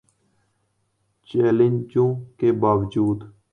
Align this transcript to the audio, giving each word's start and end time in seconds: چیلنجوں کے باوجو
چیلنجوں 1.27 2.09
کے 2.37 2.47
باوجو 2.61 3.07